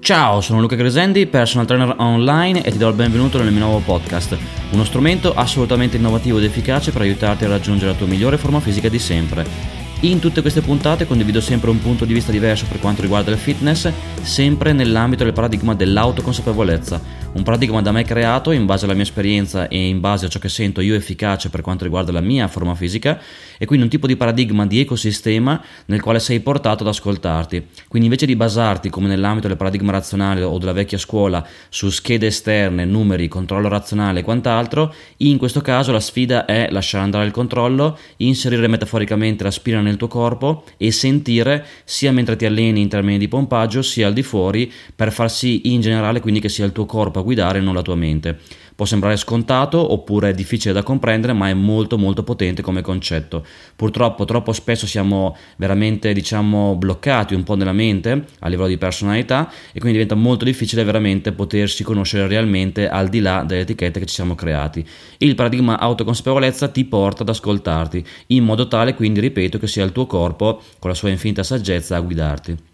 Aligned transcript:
Ciao, 0.00 0.40
sono 0.40 0.60
Luca 0.60 0.76
Gresendi, 0.76 1.26
personal 1.26 1.66
trainer 1.66 1.94
online 1.98 2.62
e 2.62 2.70
ti 2.72 2.78
do 2.78 2.88
il 2.88 2.94
benvenuto 2.94 3.36
nel 3.36 3.52
mio 3.52 3.66
nuovo 3.66 3.82
podcast, 3.84 4.36
uno 4.70 4.82
strumento 4.82 5.34
assolutamente 5.34 5.98
innovativo 5.98 6.38
ed 6.38 6.44
efficace 6.44 6.90
per 6.90 7.02
aiutarti 7.02 7.44
a 7.44 7.48
raggiungere 7.48 7.92
la 7.92 7.96
tua 7.96 8.06
migliore 8.06 8.38
forma 8.38 8.60
fisica 8.60 8.88
di 8.88 8.98
sempre. 8.98 9.79
In 10.02 10.18
tutte 10.18 10.40
queste 10.40 10.62
puntate 10.62 11.06
condivido 11.06 11.42
sempre 11.42 11.68
un 11.68 11.78
punto 11.78 12.06
di 12.06 12.14
vista 12.14 12.32
diverso 12.32 12.64
per 12.66 12.80
quanto 12.80 13.02
riguarda 13.02 13.32
il 13.32 13.36
fitness, 13.36 13.92
sempre 14.22 14.72
nell'ambito 14.72 15.24
del 15.24 15.34
paradigma 15.34 15.74
dell'autoconsapevolezza, 15.74 17.20
un 17.32 17.42
paradigma 17.42 17.82
da 17.82 17.92
me 17.92 18.02
creato 18.02 18.50
in 18.50 18.64
base 18.64 18.86
alla 18.86 18.94
mia 18.94 19.02
esperienza 19.02 19.68
e 19.68 19.88
in 19.88 20.00
base 20.00 20.24
a 20.24 20.28
ciò 20.30 20.38
che 20.38 20.48
sento 20.48 20.80
io 20.80 20.94
efficace 20.94 21.50
per 21.50 21.60
quanto 21.60 21.84
riguarda 21.84 22.12
la 22.12 22.22
mia 22.22 22.48
forma 22.48 22.74
fisica 22.74 23.20
e 23.58 23.66
quindi 23.66 23.84
un 23.84 23.90
tipo 23.90 24.06
di 24.06 24.16
paradigma 24.16 24.66
di 24.66 24.80
ecosistema 24.80 25.62
nel 25.86 26.00
quale 26.00 26.18
sei 26.18 26.40
portato 26.40 26.82
ad 26.82 26.88
ascoltarti. 26.88 27.66
Quindi 27.86 28.08
invece 28.08 28.24
di 28.24 28.36
basarti 28.36 28.88
come 28.88 29.06
nell'ambito 29.06 29.48
del 29.48 29.58
paradigma 29.58 29.92
razionale 29.92 30.42
o 30.42 30.56
della 30.56 30.72
vecchia 30.72 30.96
scuola 30.96 31.46
su 31.68 31.90
schede 31.90 32.28
esterne, 32.28 32.86
numeri, 32.86 33.28
controllo 33.28 33.68
razionale 33.68 34.20
e 34.20 34.22
quant'altro, 34.22 34.94
in 35.18 35.36
questo 35.36 35.60
caso 35.60 35.92
la 35.92 36.00
sfida 36.00 36.46
è 36.46 36.68
lasciare 36.70 37.04
andare 37.04 37.26
il 37.26 37.32
controllo, 37.32 37.98
inserire 38.16 38.66
metaforicamente 38.66 39.44
la 39.44 39.50
spina 39.50 39.80
nel 39.90 39.98
tuo 39.98 40.08
corpo 40.08 40.64
e 40.76 40.90
sentire 40.90 41.66
sia 41.84 42.12
mentre 42.12 42.36
ti 42.36 42.46
alleni 42.46 42.80
in 42.80 42.88
termini 42.88 43.18
di 43.18 43.28
pompaggio 43.28 43.82
sia 43.82 44.06
al 44.06 44.12
di 44.12 44.22
fuori 44.22 44.72
per 44.94 45.12
far 45.12 45.30
sì 45.30 45.72
in 45.72 45.80
generale 45.80 46.20
quindi 46.20 46.40
che 46.40 46.48
sia 46.48 46.64
il 46.64 46.72
tuo 46.72 46.86
corpo 46.86 47.18
a 47.18 47.22
guidare 47.22 47.60
non 47.60 47.74
la 47.74 47.82
tua 47.82 47.96
mente. 47.96 48.38
Può 48.80 48.88
sembrare 48.88 49.18
scontato 49.18 49.92
oppure 49.92 50.32
difficile 50.32 50.72
da 50.72 50.82
comprendere, 50.82 51.34
ma 51.34 51.50
è 51.50 51.52
molto 51.52 51.98
molto 51.98 52.22
potente 52.22 52.62
come 52.62 52.80
concetto. 52.80 53.44
Purtroppo 53.76 54.24
troppo 54.24 54.54
spesso 54.54 54.86
siamo 54.86 55.36
veramente 55.56 56.14
diciamo 56.14 56.76
bloccati 56.76 57.34
un 57.34 57.42
po' 57.42 57.56
nella 57.56 57.74
mente 57.74 58.24
a 58.38 58.48
livello 58.48 58.68
di 58.68 58.78
personalità 58.78 59.50
e 59.72 59.80
quindi 59.80 59.98
diventa 59.98 60.14
molto 60.14 60.46
difficile 60.46 60.82
veramente 60.82 61.32
potersi 61.32 61.84
conoscere 61.84 62.26
realmente 62.26 62.88
al 62.88 63.08
di 63.08 63.20
là 63.20 63.44
delle 63.46 63.60
etichette 63.60 64.00
che 64.00 64.06
ci 64.06 64.14
siamo 64.14 64.34
creati. 64.34 64.82
Il 65.18 65.34
paradigma 65.34 65.78
autoconsapevolezza 65.78 66.68
ti 66.68 66.86
porta 66.86 67.20
ad 67.20 67.28
ascoltarti 67.28 68.02
in 68.28 68.44
modo 68.44 68.66
tale 68.66 68.94
quindi 68.94 69.20
ripeto 69.20 69.58
che 69.58 69.66
sia 69.66 69.79
il 69.84 69.92
tuo 69.92 70.06
corpo 70.06 70.62
con 70.78 70.90
la 70.90 70.96
sua 70.96 71.10
infinita 71.10 71.42
saggezza 71.42 71.96
a 71.96 72.00
guidarti. 72.00 72.68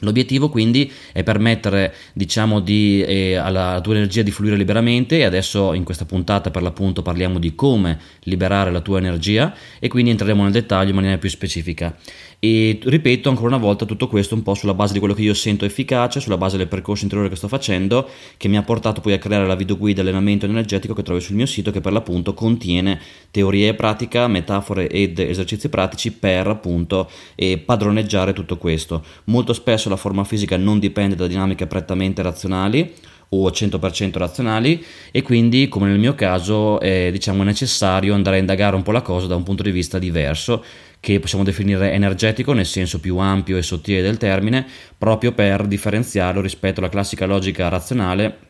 L'obiettivo 0.00 0.48
quindi 0.48 0.90
è 1.12 1.22
permettere 1.22 1.94
diciamo, 2.12 2.60
di, 2.60 3.02
eh, 3.02 3.34
alla 3.34 3.80
tua 3.82 3.94
energia 3.94 4.22
di 4.22 4.30
fluire 4.30 4.56
liberamente 4.56 5.18
e 5.18 5.24
adesso 5.24 5.74
in 5.74 5.84
questa 5.84 6.04
puntata 6.04 6.50
per 6.50 6.62
l'appunto 6.62 7.02
parliamo 7.02 7.38
di 7.38 7.54
come 7.54 7.98
liberare 8.20 8.70
la 8.70 8.80
tua 8.80 8.98
energia 8.98 9.54
e 9.78 9.88
quindi 9.88 10.10
entreremo 10.10 10.42
nel 10.42 10.52
dettaglio 10.52 10.90
in 10.90 10.94
maniera 10.94 11.18
più 11.18 11.28
specifica. 11.28 11.94
E 12.42 12.78
ripeto 12.82 13.28
ancora 13.28 13.48
una 13.48 13.58
volta 13.58 13.84
tutto 13.84 14.08
questo 14.08 14.34
un 14.34 14.42
po' 14.42 14.54
sulla 14.54 14.72
base 14.72 14.94
di 14.94 14.98
quello 14.98 15.12
che 15.12 15.20
io 15.20 15.34
sento 15.34 15.66
efficace, 15.66 16.20
sulla 16.20 16.38
base 16.38 16.56
del 16.56 16.68
percorso 16.68 17.02
interiore 17.02 17.28
che 17.28 17.36
sto 17.36 17.48
facendo, 17.48 18.08
che 18.38 18.48
mi 18.48 18.56
ha 18.56 18.62
portato 18.62 19.02
poi 19.02 19.12
a 19.12 19.18
creare 19.18 19.46
la 19.46 19.54
videoguida 19.54 20.00
allenamento 20.00 20.46
energetico 20.46 20.94
che 20.94 21.02
trovi 21.02 21.20
sul 21.20 21.36
mio 21.36 21.44
sito, 21.44 21.70
che 21.70 21.82
per 21.82 21.92
l'appunto 21.92 22.32
contiene 22.32 22.98
teorie 23.30 23.68
e 23.68 23.74
pratica, 23.74 24.26
metafore 24.26 24.88
ed 24.88 25.18
esercizi 25.18 25.68
pratici 25.68 26.12
per 26.12 26.46
appunto 26.46 27.10
eh, 27.34 27.58
padroneggiare 27.58 28.32
tutto 28.32 28.56
questo. 28.56 29.04
Molto 29.24 29.52
spesso 29.52 29.90
la 29.90 29.96
forma 29.96 30.24
fisica 30.24 30.56
non 30.56 30.78
dipende 30.78 31.16
da 31.16 31.26
dinamiche 31.26 31.66
prettamente 31.66 32.22
razionali 32.22 32.90
o 33.32 33.48
100% 33.48 34.18
razionali 34.18 34.84
e 35.12 35.22
quindi 35.22 35.68
come 35.68 35.88
nel 35.88 35.98
mio 35.98 36.14
caso 36.14 36.80
è 36.80 37.10
diciamo 37.12 37.42
necessario 37.42 38.14
andare 38.14 38.36
a 38.36 38.40
indagare 38.40 38.74
un 38.74 38.82
po' 38.82 38.92
la 38.92 39.02
cosa 39.02 39.26
da 39.26 39.36
un 39.36 39.44
punto 39.44 39.62
di 39.62 39.70
vista 39.70 39.98
diverso 39.98 40.64
che 41.00 41.18
possiamo 41.18 41.44
definire 41.44 41.92
energetico 41.92 42.52
nel 42.52 42.66
senso 42.66 43.00
più 43.00 43.16
ampio 43.16 43.56
e 43.56 43.62
sottile 43.62 44.02
del 44.02 44.18
termine 44.18 44.66
proprio 44.96 45.32
per 45.32 45.66
differenziarlo 45.66 46.40
rispetto 46.40 46.80
alla 46.80 46.90
classica 46.90 47.26
logica 47.26 47.68
razionale 47.68 48.48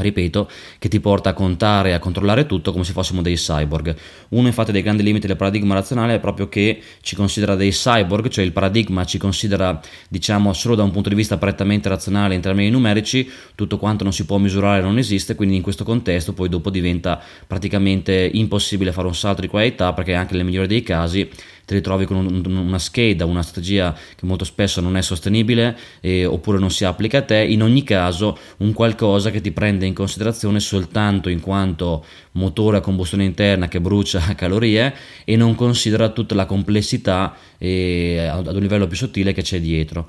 ripeto, 0.00 0.48
che 0.78 0.88
ti 0.88 1.00
porta 1.00 1.30
a 1.30 1.32
contare 1.32 1.90
e 1.90 1.92
a 1.92 1.98
controllare 1.98 2.46
tutto 2.46 2.72
come 2.72 2.84
se 2.84 2.92
fossimo 2.92 3.22
dei 3.22 3.36
cyborg. 3.36 3.94
Uno 4.30 4.46
infatti 4.46 4.72
dei 4.72 4.82
grandi 4.82 5.02
limiti 5.02 5.26
del 5.26 5.36
paradigma 5.36 5.74
razionale 5.74 6.14
è 6.14 6.20
proprio 6.20 6.48
che 6.48 6.80
ci 7.00 7.14
considera 7.14 7.54
dei 7.54 7.70
cyborg, 7.70 8.28
cioè 8.28 8.44
il 8.44 8.52
paradigma 8.52 9.04
ci 9.04 9.18
considera 9.18 9.80
diciamo 10.08 10.52
solo 10.52 10.74
da 10.74 10.82
un 10.82 10.90
punto 10.90 11.08
di 11.08 11.14
vista 11.14 11.36
prettamente 11.36 11.88
razionale 11.88 12.34
in 12.34 12.40
termini 12.40 12.70
numerici, 12.70 13.30
tutto 13.54 13.78
quanto 13.78 14.04
non 14.04 14.12
si 14.12 14.24
può 14.24 14.38
misurare 14.38 14.82
non 14.82 14.98
esiste, 14.98 15.34
quindi 15.34 15.56
in 15.56 15.62
questo 15.62 15.84
contesto 15.84 16.32
poi 16.32 16.48
dopo 16.48 16.70
diventa 16.70 17.20
praticamente 17.46 18.30
impossibile 18.32 18.92
fare 18.92 19.06
un 19.06 19.14
salto 19.14 19.40
di 19.40 19.48
qualità 19.48 19.92
perché 19.92 20.14
anche 20.14 20.34
nel 20.34 20.44
migliore 20.44 20.66
dei 20.66 20.82
casi 20.82 21.28
ti 21.64 21.74
ritrovi 21.74 22.04
con 22.04 22.16
un, 22.16 22.56
una 22.56 22.78
scheda, 22.78 23.24
una 23.24 23.42
strategia 23.42 23.92
che 23.92 24.26
molto 24.26 24.44
spesso 24.44 24.80
non 24.80 24.96
è 24.96 25.02
sostenibile 25.02 25.76
eh, 26.00 26.24
oppure 26.24 26.58
non 26.58 26.70
si 26.70 26.84
applica 26.84 27.18
a 27.18 27.22
te, 27.22 27.42
in 27.42 27.62
ogni 27.62 27.82
caso 27.82 28.38
un 28.58 28.72
qualcosa 28.72 29.30
che 29.30 29.40
ti 29.40 29.52
prende 29.52 29.86
in 29.86 29.94
considerazione 29.94 30.60
soltanto 30.60 31.28
in 31.28 31.40
quanto 31.40 32.04
motore 32.32 32.78
a 32.78 32.80
combustione 32.80 33.24
interna 33.24 33.68
che 33.68 33.80
brucia 33.80 34.20
calorie 34.34 34.94
e 35.24 35.36
non 35.36 35.54
considera 35.54 36.08
tutta 36.10 36.34
la 36.34 36.46
complessità 36.46 37.34
eh, 37.58 38.26
ad 38.30 38.46
un 38.46 38.60
livello 38.60 38.86
più 38.86 38.96
sottile 38.96 39.32
che 39.32 39.42
c'è 39.42 39.60
dietro. 39.60 40.08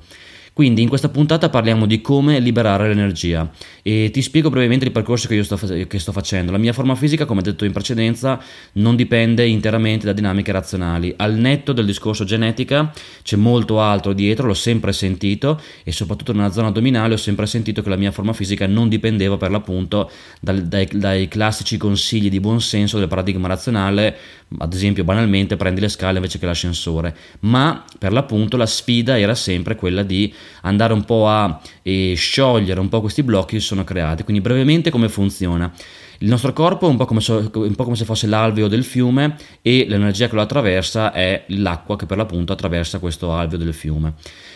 Quindi 0.56 0.82
in 0.82 0.88
questa 0.88 1.10
puntata 1.10 1.50
parliamo 1.50 1.86
di 1.86 2.00
come 2.00 2.40
liberare 2.40 2.88
l'energia 2.88 3.52
e 3.82 4.10
ti 4.14 4.22
spiego 4.22 4.50
brevemente 4.50 4.86
il 4.86 4.94
percorso 4.94 5.28
che 5.28 5.36
io 5.36 5.44
sto, 5.44 5.58
che 5.86 6.00
sto 6.00 6.14
facendo. 6.14 6.54
La 6.54 6.58
mia 6.58 6.72
forma 6.72 6.96
fisica, 6.96 7.26
come 7.26 7.42
detto 7.42 7.66
in 7.66 7.74
precedenza, 7.74 8.42
non 8.76 8.96
dipende 8.96 9.46
interamente 9.46 10.06
da 10.06 10.14
dinamiche 10.14 10.54
razionali. 10.54 11.14
Al 11.18 11.36
netto 11.36 11.74
del 11.74 11.86
discorso 11.86 12.24
genetica 12.24 12.90
c'è 13.22 13.36
molto 13.36 13.82
altro 13.82 14.14
dietro, 14.14 14.48
l'ho 14.48 14.54
sempre 14.54 14.94
sentito 14.94 15.60
e 15.84 15.92
soprattutto 15.92 16.32
nella 16.32 16.54
zona 16.54 16.68
addominale 16.68 17.16
ho 17.16 17.18
sempre 17.18 17.48
sentito 17.48 17.82
che 17.82 17.90
la 17.90 17.98
mia 17.98 18.14
forma 18.14 18.32
fisica 18.32 18.66
non 18.66 18.88
dipendeva 18.88 19.36
per 19.36 19.52
l'appunto 19.52 20.10
dai, 20.40 20.66
dai, 20.66 20.88
dai 20.90 21.28
classici 21.28 21.76
consigli 21.76 22.30
di 22.30 22.40
buon 22.40 22.62
senso 22.62 22.98
del 22.98 23.10
paradigma 23.10 23.50
razionale, 23.50 24.18
ad 24.58 24.74
esempio 24.74 25.04
banalmente 25.04 25.58
prendi 25.58 25.82
le 25.82 25.90
scale 25.90 26.16
invece 26.16 26.40
che 26.40 26.46
l'ascensore, 26.46 27.14
ma 27.42 27.84
per 28.00 28.14
l'appunto 28.14 28.56
la 28.56 28.66
sfida 28.66 29.20
era 29.20 29.36
sempre 29.36 29.76
quella 29.76 30.02
di 30.02 30.34
andare 30.62 30.94
un 30.94 31.04
po' 31.04 31.28
a 31.28 31.60
eh, 31.82 32.14
sciogliere 32.16 32.80
un 32.80 32.90
po' 32.90 33.02
questi 33.02 33.24
blocchi 33.24 33.56
che 33.56 33.62
sono 33.62 33.84
creati. 33.84 34.24
Quindi 34.24 34.42
brevemente 34.42 34.90
come 34.90 35.10
funziona? 35.10 35.72
Il 36.20 36.30
nostro 36.30 36.54
corpo 36.54 36.88
è 36.88 36.90
un 36.90 36.96
po, 36.96 37.06
come 37.06 37.22
un 37.28 37.76
po' 37.76 37.84
come 37.84 37.96
se 37.96 38.06
fosse 38.06 38.28
l'alveo 38.28 38.68
del 38.68 38.84
fiume 38.84 39.36
e 39.62 39.86
l'energia 39.88 40.30
che 40.30 40.36
lo 40.36 40.42
attraversa 40.42 41.12
è 41.12 41.44
l'acqua 41.48 41.98
che 41.98 42.06
per 42.06 42.18
l'appunto 42.18 42.54
attraversa 42.54 43.00
questo 43.00 43.34
alveo 43.34 43.58
del 43.58 43.74
fiume. 43.74 44.14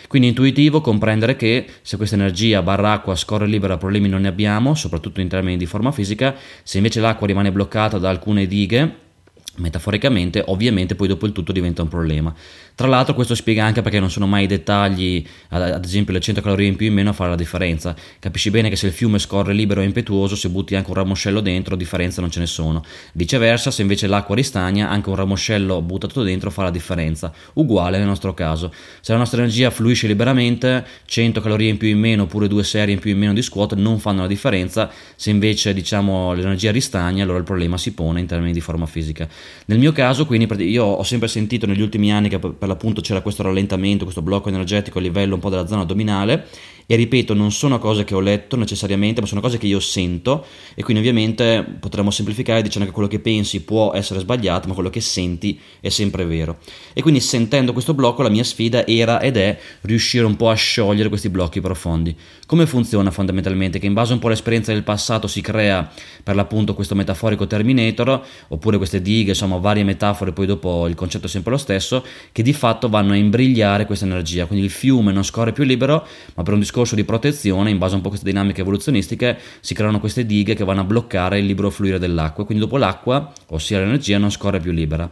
Quindi 0.08 0.28
è 0.28 0.30
intuitivo 0.30 0.80
comprendere 0.80 1.36
che 1.36 1.66
se 1.82 1.96
questa 1.96 2.16
energia 2.16 2.62
barra 2.62 2.92
acqua 2.92 3.14
scorre 3.14 3.46
libera 3.46 3.76
problemi 3.76 4.08
non 4.08 4.22
ne 4.22 4.28
abbiamo, 4.28 4.74
soprattutto 4.74 5.20
in 5.20 5.28
termini 5.28 5.56
di 5.56 5.66
forma 5.66 5.92
fisica, 5.92 6.34
se 6.62 6.78
invece 6.78 7.00
l'acqua 7.00 7.26
rimane 7.26 7.52
bloccata 7.52 7.98
da 7.98 8.08
alcune 8.08 8.46
dighe, 8.46 9.08
metaforicamente, 9.56 10.42
ovviamente 10.46 10.94
poi 10.94 11.08
dopo 11.08 11.26
il 11.26 11.32
tutto 11.32 11.52
diventa 11.52 11.82
un 11.82 11.88
problema. 11.88 12.34
Tra 12.74 12.88
l'altro 12.88 13.14
questo 13.14 13.34
spiega 13.34 13.64
anche 13.64 13.82
perché 13.82 14.00
non 14.00 14.10
sono 14.10 14.26
mai 14.26 14.44
i 14.44 14.46
dettagli, 14.46 15.22
ad 15.48 15.84
esempio 15.84 16.14
le 16.14 16.20
100 16.20 16.40
calorie 16.40 16.66
in 16.66 16.76
più 16.76 16.86
in 16.86 16.94
meno 16.94 17.10
a 17.10 17.12
fare 17.12 17.28
la 17.28 17.36
differenza. 17.36 17.94
Capisci 18.18 18.50
bene 18.50 18.70
che 18.70 18.76
se 18.76 18.86
il 18.86 18.92
fiume 18.92 19.18
scorre 19.18 19.52
libero 19.52 19.82
e 19.82 19.84
impetuoso, 19.84 20.34
se 20.34 20.48
butti 20.48 20.74
anche 20.74 20.88
un 20.88 20.96
ramoscello 20.96 21.40
dentro, 21.40 21.76
differenza 21.76 22.22
non 22.22 22.30
ce 22.30 22.40
ne 22.40 22.46
sono. 22.46 22.82
Viceversa, 23.12 23.70
se 23.70 23.82
invece 23.82 24.06
l'acqua 24.06 24.34
ristagna, 24.34 24.88
anche 24.88 25.10
un 25.10 25.16
ramoscello 25.16 25.82
buttato 25.82 26.22
dentro 26.22 26.50
fa 26.50 26.62
la 26.62 26.70
differenza. 26.70 27.32
Uguale 27.54 27.98
nel 27.98 28.06
nostro 28.06 28.32
caso. 28.32 28.72
Se 29.00 29.12
la 29.12 29.18
nostra 29.18 29.40
energia 29.40 29.70
fluisce 29.70 30.06
liberamente, 30.06 30.86
100 31.04 31.40
calorie 31.42 31.68
in 31.68 31.76
più 31.76 31.88
in 31.88 31.98
meno 31.98 32.22
oppure 32.22 32.48
due 32.48 32.64
serie 32.64 32.94
in 32.94 33.00
più 33.00 33.10
in 33.10 33.18
meno 33.18 33.34
di 33.34 33.42
squat 33.42 33.74
non 33.74 33.98
fanno 33.98 34.22
la 34.22 34.26
differenza. 34.26 34.90
Se 35.16 35.28
invece 35.28 35.74
diciamo 35.74 36.32
l'energia 36.32 36.70
ristagna, 36.70 37.24
allora 37.24 37.38
il 37.38 37.44
problema 37.44 37.76
si 37.76 37.92
pone 37.92 38.20
in 38.20 38.26
termini 38.26 38.52
di 38.52 38.60
forma 38.60 38.86
fisica. 38.86 39.28
Nel 39.66 39.78
mio 39.78 39.92
caso, 39.92 40.26
quindi, 40.26 40.46
io 40.70 40.84
ho 40.84 41.02
sempre 41.02 41.28
sentito 41.28 41.66
negli 41.66 41.80
ultimi 41.80 42.12
anni 42.12 42.28
che 42.28 42.38
per 42.38 42.68
l'appunto 42.68 43.00
c'era 43.00 43.20
questo 43.20 43.42
rallentamento, 43.42 44.04
questo 44.04 44.22
blocco 44.22 44.48
energetico 44.48 44.98
a 44.98 45.02
livello 45.02 45.34
un 45.34 45.40
po' 45.40 45.50
della 45.50 45.66
zona 45.66 45.82
addominale 45.82 46.46
e 46.90 46.96
ripeto, 46.96 47.34
non 47.34 47.52
sono 47.52 47.78
cose 47.78 48.02
che 48.02 48.16
ho 48.16 48.20
letto 48.20 48.56
necessariamente, 48.56 49.20
ma 49.20 49.26
sono 49.28 49.40
cose 49.40 49.58
che 49.58 49.68
io 49.68 49.78
sento 49.78 50.44
e 50.74 50.82
quindi 50.82 51.00
ovviamente 51.00 51.64
potremmo 51.78 52.10
semplificare 52.10 52.62
dicendo 52.62 52.88
che 52.88 52.92
quello 52.92 53.06
che 53.06 53.20
pensi 53.20 53.60
può 53.60 53.92
essere 53.94 54.18
sbagliato, 54.18 54.66
ma 54.66 54.74
quello 54.74 54.90
che 54.90 55.00
senti 55.00 55.56
è 55.80 55.88
sempre 55.88 56.24
vero. 56.24 56.58
E 56.92 57.00
quindi 57.00 57.20
sentendo 57.20 57.72
questo 57.72 57.94
blocco 57.94 58.22
la 58.22 58.28
mia 58.28 58.42
sfida 58.42 58.84
era 58.88 59.20
ed 59.20 59.36
è 59.36 59.56
riuscire 59.82 60.24
un 60.24 60.34
po' 60.34 60.50
a 60.50 60.54
sciogliere 60.54 61.08
questi 61.08 61.28
blocchi 61.28 61.60
profondi. 61.60 62.12
Come 62.44 62.66
funziona 62.66 63.12
fondamentalmente? 63.12 63.78
Che 63.78 63.86
in 63.86 63.92
base 63.92 64.12
un 64.12 64.18
po' 64.18 64.26
all'esperienza 64.26 64.72
del 64.72 64.82
passato 64.82 65.28
si 65.28 65.40
crea 65.40 65.88
per 66.24 66.34
l'appunto 66.34 66.74
questo 66.74 66.96
metaforico 66.96 67.46
Terminator, 67.46 68.20
oppure 68.48 68.78
queste 68.78 69.00
dighe, 69.00 69.30
insomma 69.30 69.58
varie 69.58 69.84
metafore, 69.84 70.32
poi 70.32 70.46
dopo 70.46 70.88
il 70.88 70.96
concetto 70.96 71.26
è 71.26 71.28
sempre 71.28 71.52
lo 71.52 71.56
stesso, 71.56 72.04
che 72.32 72.42
di 72.42 72.52
fatto 72.52 72.88
vanno 72.88 73.12
a 73.12 73.16
imbrigliare 73.16 73.86
questa 73.86 74.06
energia. 74.06 74.46
Quindi 74.46 74.64
il 74.64 74.72
fiume 74.72 75.12
non 75.12 75.22
scorre 75.22 75.52
più 75.52 75.62
libero, 75.62 76.04
ma 76.34 76.42
per 76.42 76.54
un 76.54 76.58
discorso 76.58 76.78
discorso 76.80 76.94
di 76.94 77.04
protezione, 77.04 77.70
in 77.70 77.78
base 77.78 77.92
a 77.92 77.96
un 77.96 78.02
po' 78.02 78.08
a 78.08 78.10
queste 78.10 78.28
dinamiche 78.28 78.62
evoluzionistiche, 78.62 79.38
si 79.60 79.74
creano 79.74 80.00
queste 80.00 80.24
dighe 80.24 80.54
che 80.54 80.64
vanno 80.64 80.80
a 80.80 80.84
bloccare 80.84 81.38
il 81.38 81.46
libero 81.46 81.70
fluire 81.70 81.98
dell'acqua, 81.98 82.44
quindi 82.44 82.64
dopo 82.64 82.78
l'acqua, 82.78 83.32
ossia 83.48 83.78
l'energia, 83.78 84.18
non 84.18 84.30
scorre 84.30 84.60
più 84.60 84.72
libera. 84.72 85.10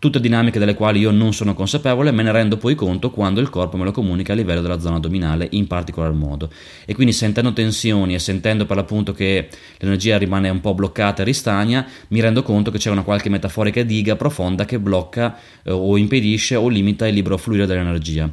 tutte 0.00 0.18
dinamiche 0.18 0.58
delle 0.58 0.72
quali 0.72 1.00
io 1.00 1.10
non 1.10 1.34
sono 1.34 1.52
consapevole, 1.52 2.10
me 2.10 2.22
ne 2.22 2.32
rendo 2.32 2.56
poi 2.56 2.74
conto 2.74 3.10
quando 3.10 3.38
il 3.38 3.50
corpo 3.50 3.76
me 3.76 3.84
lo 3.84 3.92
comunica 3.92 4.32
a 4.32 4.34
livello 4.36 4.62
della 4.62 4.80
zona 4.80 4.96
addominale 4.96 5.46
in 5.50 5.66
particolar 5.66 6.12
modo. 6.12 6.48
E 6.86 6.94
quindi 6.94 7.12
sentendo 7.12 7.52
tensioni 7.52 8.14
e 8.14 8.18
sentendo 8.18 8.64
per 8.64 8.76
l'appunto 8.76 9.12
che 9.12 9.48
l'energia 9.76 10.16
rimane 10.16 10.48
un 10.48 10.62
po' 10.62 10.72
bloccata 10.72 11.20
e 11.20 11.26
ristagna, 11.26 11.86
mi 12.08 12.20
rendo 12.22 12.42
conto 12.42 12.70
che 12.70 12.78
c'è 12.78 12.88
una 12.88 13.02
qualche 13.02 13.28
metaforica 13.28 13.82
diga 13.82 14.16
profonda 14.16 14.64
che 14.64 14.78
blocca 14.78 15.36
eh, 15.62 15.70
o 15.70 15.98
impedisce 15.98 16.56
o 16.56 16.68
limita 16.68 17.06
il 17.06 17.12
libero 17.12 17.36
fluire 17.36 17.66
dell'energia. 17.66 18.32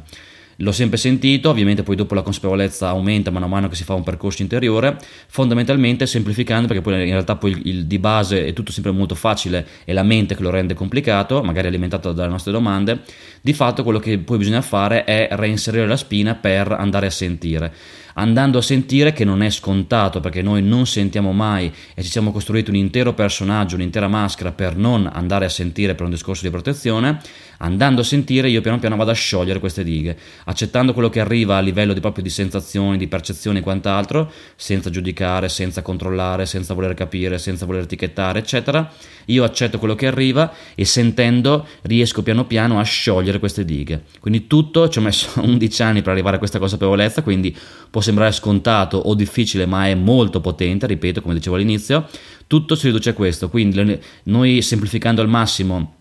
L'ho 0.60 0.72
sempre 0.72 0.96
sentito, 0.96 1.50
ovviamente 1.50 1.84
poi 1.84 1.94
dopo 1.94 2.16
la 2.16 2.22
consapevolezza 2.22 2.88
aumenta 2.88 3.30
mano 3.30 3.44
a 3.44 3.48
mano 3.48 3.68
che 3.68 3.76
si 3.76 3.84
fa 3.84 3.94
un 3.94 4.02
percorso 4.02 4.42
interiore, 4.42 4.98
fondamentalmente 5.28 6.04
semplificando 6.04 6.66
perché 6.66 6.82
poi 6.82 6.94
in 6.94 7.12
realtà 7.12 7.36
poi 7.36 7.52
il, 7.52 7.60
il, 7.64 7.86
di 7.86 8.00
base 8.00 8.44
è 8.44 8.52
tutto 8.52 8.72
sempre 8.72 8.90
molto 8.90 9.14
facile, 9.14 9.64
è 9.84 9.92
la 9.92 10.02
mente 10.02 10.34
che 10.34 10.42
lo 10.42 10.50
rende 10.50 10.74
complicato, 10.74 11.44
magari 11.44 11.68
alimentato 11.68 12.12
dalle 12.12 12.28
nostre 12.28 12.50
domande, 12.50 13.02
di 13.40 13.52
fatto 13.52 13.84
quello 13.84 14.00
che 14.00 14.18
poi 14.18 14.38
bisogna 14.38 14.60
fare 14.60 15.04
è 15.04 15.28
reinserire 15.30 15.86
la 15.86 15.96
spina 15.96 16.34
per 16.34 16.72
andare 16.72 17.06
a 17.06 17.10
sentire 17.10 17.72
andando 18.18 18.58
a 18.58 18.62
sentire 18.62 19.12
che 19.12 19.24
non 19.24 19.42
è 19.42 19.50
scontato 19.50 20.20
perché 20.20 20.42
noi 20.42 20.62
non 20.62 20.86
sentiamo 20.86 21.32
mai 21.32 21.72
e 21.94 22.02
ci 22.02 22.10
siamo 22.10 22.32
costruiti 22.32 22.70
un 22.70 22.76
intero 22.76 23.14
personaggio, 23.14 23.76
un'intera 23.76 24.08
maschera 24.08 24.52
per 24.52 24.76
non 24.76 25.08
andare 25.10 25.44
a 25.44 25.48
sentire 25.48 25.94
per 25.94 26.04
un 26.04 26.10
discorso 26.10 26.42
di 26.42 26.50
protezione, 26.50 27.20
andando 27.58 28.00
a 28.00 28.04
sentire 28.04 28.50
io 28.50 28.60
piano 28.60 28.78
piano 28.78 28.96
vado 28.96 29.12
a 29.12 29.14
sciogliere 29.14 29.60
queste 29.60 29.84
dighe, 29.84 30.16
accettando 30.44 30.92
quello 30.92 31.08
che 31.08 31.20
arriva 31.20 31.56
a 31.56 31.60
livello 31.60 31.92
di, 31.92 32.00
proprio 32.00 32.22
di 32.22 32.30
sensazioni, 32.30 32.96
di 32.96 33.06
percezioni 33.06 33.58
e 33.58 33.62
quant'altro, 33.62 34.30
senza 34.56 34.90
giudicare, 34.90 35.48
senza 35.48 35.82
controllare, 35.82 36.44
senza 36.44 36.74
voler 36.74 36.94
capire, 36.94 37.38
senza 37.38 37.66
voler 37.66 37.82
etichettare, 37.82 38.40
eccetera. 38.40 38.90
Io 39.26 39.44
accetto 39.44 39.78
quello 39.78 39.94
che 39.94 40.06
arriva 40.06 40.52
e 40.74 40.84
sentendo 40.84 41.66
riesco 41.82 42.22
piano 42.22 42.46
piano 42.46 42.80
a 42.80 42.82
sciogliere 42.82 43.38
queste 43.38 43.64
dighe. 43.64 44.04
Quindi 44.20 44.46
tutto 44.46 44.88
ci 44.88 44.98
ho 44.98 45.02
messo 45.02 45.28
11 45.42 45.82
anni 45.82 46.02
per 46.02 46.12
arrivare 46.12 46.36
a 46.36 46.38
questa 46.38 46.58
consapevolezza, 46.58 47.22
quindi 47.22 47.54
può 47.90 48.00
sembrare 48.08 48.32
scontato 48.32 48.96
o 48.96 49.14
difficile, 49.14 49.66
ma 49.66 49.86
è 49.86 49.94
molto 49.94 50.40
potente, 50.40 50.86
ripeto, 50.86 51.20
come 51.20 51.34
dicevo 51.34 51.56
all'inizio. 51.56 52.08
Tutto 52.46 52.74
si 52.74 52.86
riduce 52.86 53.10
a 53.10 53.12
questo, 53.12 53.50
quindi 53.50 54.00
noi 54.24 54.62
semplificando 54.62 55.20
al 55.20 55.28
massimo 55.28 55.96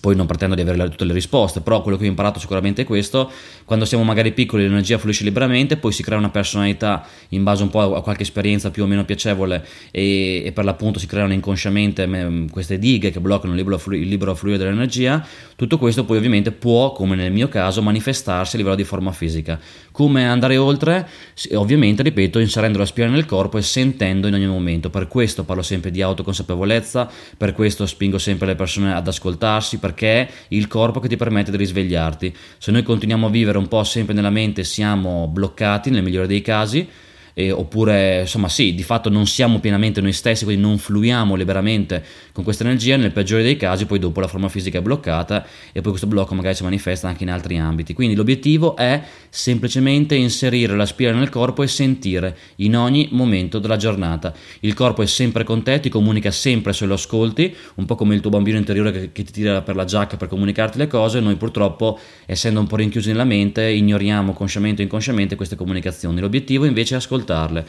poi 0.00 0.14
non 0.14 0.26
pretendo 0.26 0.54
di 0.54 0.60
avere 0.60 0.88
tutte 0.90 1.04
le 1.04 1.12
risposte, 1.12 1.60
però 1.60 1.82
quello 1.82 1.96
che 1.96 2.04
ho 2.04 2.08
imparato 2.08 2.38
sicuramente 2.38 2.82
è 2.82 2.84
questo, 2.84 3.30
quando 3.64 3.84
siamo 3.84 4.04
magari 4.04 4.32
piccoli 4.32 4.62
l'energia 4.64 4.98
fluisce 4.98 5.24
liberamente, 5.24 5.76
poi 5.76 5.92
si 5.92 6.02
crea 6.02 6.18
una 6.18 6.30
personalità 6.30 7.06
in 7.30 7.42
base 7.42 7.62
un 7.62 7.70
po' 7.70 7.94
a 7.94 8.02
qualche 8.02 8.22
esperienza 8.22 8.70
più 8.70 8.82
o 8.82 8.86
meno 8.86 9.04
piacevole 9.04 9.64
e, 9.90 10.42
e 10.44 10.52
per 10.52 10.64
l'appunto 10.64 10.98
si 10.98 11.06
creano 11.06 11.32
inconsciamente 11.32 12.08
queste 12.50 12.78
dighe 12.78 13.10
che 13.10 13.20
bloccano 13.20 13.52
il 13.52 13.58
libero, 13.58 13.78
flu- 13.78 13.98
il 13.98 14.08
libero 14.08 14.34
fluire 14.34 14.58
dell'energia, 14.58 15.26
tutto 15.56 15.78
questo 15.78 16.04
poi 16.04 16.18
ovviamente 16.18 16.52
può, 16.52 16.92
come 16.92 17.16
nel 17.16 17.32
mio 17.32 17.48
caso, 17.48 17.82
manifestarsi 17.82 18.56
a 18.56 18.58
livello 18.58 18.76
di 18.76 18.84
forma 18.84 19.12
fisica. 19.12 19.58
Come 19.90 20.26
andare 20.26 20.58
oltre? 20.58 21.08
Ovviamente, 21.54 22.02
ripeto, 22.02 22.38
inserendo 22.38 22.78
la 22.78 22.84
spina 22.84 23.08
nel 23.08 23.24
corpo 23.24 23.56
e 23.56 23.62
sentendo 23.62 24.26
in 24.26 24.34
ogni 24.34 24.46
momento, 24.46 24.90
per 24.90 25.08
questo 25.08 25.44
parlo 25.44 25.62
sempre 25.62 25.90
di 25.90 26.02
autoconsapevolezza, 26.02 27.10
per 27.36 27.54
questo 27.54 27.86
spingo 27.86 28.18
sempre 28.18 28.46
le 28.46 28.54
persone 28.54 28.92
ad 28.92 29.08
ascoltarsi, 29.08 29.75
perché 29.78 30.08
è 30.08 30.28
il 30.48 30.66
corpo 30.66 31.00
che 31.00 31.08
ti 31.08 31.16
permette 31.16 31.50
di 31.50 31.56
risvegliarti. 31.56 32.34
Se 32.58 32.70
noi 32.70 32.82
continuiamo 32.82 33.26
a 33.26 33.30
vivere 33.30 33.58
un 33.58 33.68
po' 33.68 33.84
sempre 33.84 34.14
nella 34.14 34.30
mente, 34.30 34.64
siamo 34.64 35.28
bloccati 35.28 35.90
nel 35.90 36.02
migliore 36.02 36.26
dei 36.26 36.42
casi 36.42 36.88
eh, 37.38 37.50
oppure 37.50 38.20
insomma 38.20 38.48
sì, 38.48 38.74
di 38.74 38.82
fatto 38.82 39.10
non 39.10 39.26
siamo 39.26 39.60
pienamente 39.60 40.00
noi 40.00 40.14
stessi, 40.14 40.44
quindi 40.44 40.62
non 40.62 40.78
fluiamo 40.78 41.34
liberamente 41.34 42.02
con 42.32 42.42
questa 42.42 42.64
energia, 42.64 42.96
nel 42.96 43.12
peggiore 43.12 43.42
dei 43.42 43.58
casi 43.58 43.84
poi 43.84 43.98
dopo 43.98 44.20
la 44.20 44.26
forma 44.26 44.48
fisica 44.48 44.78
è 44.78 44.80
bloccata 44.80 45.46
e 45.70 45.82
poi 45.82 45.90
questo 45.90 46.06
blocco 46.06 46.34
magari 46.34 46.54
si 46.54 46.62
manifesta 46.62 47.08
anche 47.08 47.24
in 47.24 47.30
altri 47.30 47.58
ambiti. 47.58 47.92
Quindi 47.92 48.14
l'obiettivo 48.14 48.74
è 48.74 49.02
semplicemente 49.28 50.14
inserire 50.14 50.74
la 50.76 50.86
spira 50.86 51.12
nel 51.12 51.28
corpo 51.28 51.62
e 51.62 51.66
sentire 51.66 52.34
in 52.56 52.74
ogni 52.74 53.08
momento 53.12 53.58
della 53.58 53.76
giornata. 53.76 54.32
Il 54.60 54.72
corpo 54.72 55.02
è 55.02 55.06
sempre 55.06 55.44
con 55.44 55.62
te, 55.62 55.78
ti 55.80 55.90
comunica 55.90 56.30
sempre 56.30 56.72
se 56.72 56.86
lo 56.86 56.94
ascolti, 56.94 57.54
un 57.74 57.84
po' 57.84 57.96
come 57.96 58.14
il 58.14 58.22
tuo 58.22 58.30
bambino 58.30 58.56
interiore 58.56 58.92
che, 58.92 59.12
che 59.12 59.24
ti 59.24 59.32
tira 59.32 59.60
per 59.60 59.76
la 59.76 59.84
giacca 59.84 60.16
per 60.16 60.28
comunicarti 60.28 60.78
le 60.78 60.86
cose, 60.86 61.20
noi 61.20 61.36
purtroppo 61.36 61.98
essendo 62.24 62.60
un 62.60 62.66
po' 62.66 62.76
rinchiusi 62.76 63.10
nella 63.10 63.24
mente 63.24 63.68
ignoriamo 63.68 64.32
consciamente 64.32 64.80
o 64.80 64.84
inconsciamente 64.84 65.36
queste 65.36 65.54
comunicazioni. 65.54 66.18
L'obiettivo 66.18 66.64
invece 66.64 66.94
è 66.94 66.96
ascoltare 66.96 67.24
ascoltarle. 67.26 67.66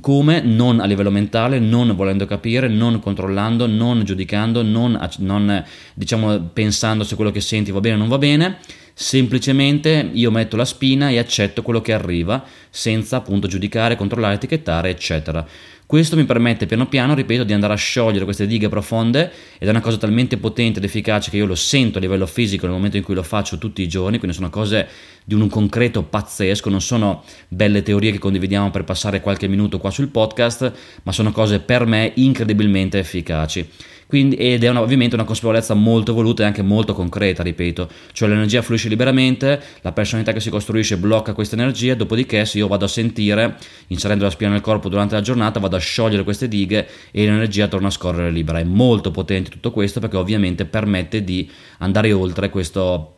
Come? 0.00 0.40
Non 0.42 0.78
a 0.78 0.84
livello 0.84 1.10
mentale, 1.10 1.58
non 1.58 1.96
volendo 1.96 2.24
capire, 2.24 2.68
non 2.68 3.00
controllando, 3.00 3.66
non 3.66 4.04
giudicando, 4.04 4.62
non, 4.62 4.96
non 5.18 5.64
diciamo 5.94 6.38
pensando 6.52 7.02
se 7.02 7.16
quello 7.16 7.32
che 7.32 7.40
senti 7.40 7.72
va 7.72 7.80
bene 7.80 7.96
o 7.96 7.98
non 7.98 8.08
va 8.08 8.18
bene, 8.18 8.58
semplicemente 8.94 10.10
io 10.12 10.30
metto 10.30 10.56
la 10.56 10.64
spina 10.64 11.08
e 11.08 11.18
accetto 11.18 11.62
quello 11.62 11.80
che 11.80 11.92
arriva 11.92 12.44
senza 12.70 13.16
appunto 13.16 13.48
giudicare, 13.48 13.96
controllare, 13.96 14.34
etichettare, 14.34 14.90
eccetera. 14.90 15.44
Questo 15.92 16.16
mi 16.16 16.24
permette 16.24 16.64
piano 16.64 16.86
piano, 16.86 17.14
ripeto, 17.14 17.44
di 17.44 17.52
andare 17.52 17.74
a 17.74 17.76
sciogliere 17.76 18.24
queste 18.24 18.46
dighe 18.46 18.70
profonde 18.70 19.30
ed 19.58 19.68
è 19.68 19.70
una 19.70 19.82
cosa 19.82 19.98
talmente 19.98 20.38
potente 20.38 20.78
ed 20.78 20.86
efficace 20.86 21.28
che 21.28 21.36
io 21.36 21.44
lo 21.44 21.54
sento 21.54 21.98
a 21.98 22.00
livello 22.00 22.24
fisico 22.24 22.64
nel 22.64 22.74
momento 22.74 22.96
in 22.96 23.02
cui 23.02 23.14
lo 23.14 23.22
faccio 23.22 23.58
tutti 23.58 23.82
i 23.82 23.88
giorni, 23.88 24.16
quindi 24.16 24.34
sono 24.34 24.48
cose 24.48 24.88
di 25.22 25.34
un 25.34 25.46
concreto 25.50 26.02
pazzesco, 26.02 26.70
non 26.70 26.80
sono 26.80 27.22
belle 27.46 27.82
teorie 27.82 28.10
che 28.10 28.18
condividiamo 28.18 28.70
per 28.70 28.84
passare 28.84 29.20
qualche 29.20 29.48
minuto 29.48 29.76
qua 29.76 29.90
sul 29.90 30.08
podcast, 30.08 30.72
ma 31.02 31.12
sono 31.12 31.30
cose 31.30 31.60
per 31.60 31.84
me 31.84 32.12
incredibilmente 32.14 32.98
efficaci. 32.98 33.68
Quindi, 34.12 34.36
ed 34.36 34.62
è 34.62 34.68
una, 34.68 34.82
ovviamente 34.82 35.14
una 35.14 35.24
consapevolezza 35.24 35.72
molto 35.72 36.12
voluta 36.12 36.42
e 36.42 36.46
anche 36.46 36.60
molto 36.60 36.92
concreta, 36.92 37.42
ripeto, 37.42 37.88
cioè 38.12 38.28
l'energia 38.28 38.60
fluisce 38.60 38.90
liberamente, 38.90 39.58
la 39.80 39.92
personalità 39.92 40.34
che 40.34 40.40
si 40.40 40.50
costruisce 40.50 40.98
blocca 40.98 41.32
questa 41.32 41.56
energia, 41.56 41.94
dopodiché 41.94 42.44
se 42.44 42.58
io 42.58 42.68
vado 42.68 42.84
a 42.84 42.88
sentire, 42.88 43.56
inserendo 43.86 44.24
la 44.24 44.30
spina 44.30 44.50
nel 44.50 44.60
corpo 44.60 44.90
durante 44.90 45.14
la 45.14 45.22
giornata, 45.22 45.60
vado 45.60 45.76
a 45.76 45.78
sciogliere 45.78 46.24
queste 46.24 46.46
dighe 46.46 46.86
e 47.10 47.24
l'energia 47.24 47.68
torna 47.68 47.86
a 47.86 47.90
scorrere 47.90 48.30
libera. 48.30 48.58
È 48.58 48.64
molto 48.64 49.10
potente 49.10 49.48
tutto 49.48 49.70
questo 49.70 49.98
perché 49.98 50.18
ovviamente 50.18 50.66
permette 50.66 51.24
di 51.24 51.50
andare 51.78 52.12
oltre 52.12 52.50
questo 52.50 53.14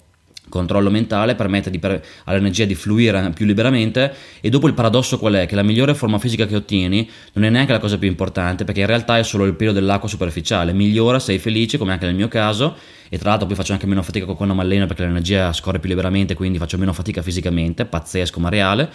controllo 0.49 0.91
mentale 0.91 1.35
permette 1.35 1.71
di, 1.71 1.79
per, 1.79 2.03
all'energia 2.25 2.65
di 2.65 2.75
fluire 2.75 3.31
più 3.35 3.47
liberamente 3.47 4.15
e 4.41 4.51
dopo 4.51 4.67
il 4.67 4.75
paradosso 4.75 5.19
qual 5.19 5.35
è? 5.35 5.47
Che 5.47 5.55
la 5.55 5.63
migliore 5.63 5.95
forma 5.95 6.19
fisica 6.19 6.47
che 6.47 6.57
ottieni 6.57 7.09
non 7.33 7.45
è 7.45 7.51
neanche 7.51 7.73
la 7.73 7.79
cosa 7.79 7.99
più 7.99 8.09
importante 8.09 8.65
perché 8.65 8.81
in 8.81 8.87
realtà 8.87 9.19
è 9.19 9.23
solo 9.23 9.45
il 9.45 9.55
pelo 9.55 9.73
dell'acqua 9.73 10.09
superficiale, 10.09 10.73
migliora, 10.73 11.19
sei 11.19 11.39
felice 11.39 11.79
come 11.79 11.93
anche 11.93 12.07
nel 12.07 12.15
mio 12.15 12.29
caso 12.29 12.77
e 13.09 13.19
tra 13.19 13.31
l'altro 13.31 13.47
poi 13.47 13.57
faccio 13.57 13.73
anche 13.73 13.87
meno 13.87 14.03
fatica 14.03 14.27
quando 14.27 14.55
mi 14.55 14.61
alleno 14.61 14.87
perché 14.87 15.05
l'energia 15.05 15.53
scorre 15.53 15.79
più 15.79 15.89
liberamente 15.89 16.35
quindi 16.35 16.59
faccio 16.59 16.79
meno 16.79 16.93
fatica 16.93 17.23
fisicamente, 17.23 17.85
pazzesco 17.85 18.41
ma 18.41 18.49
reale 18.49 18.91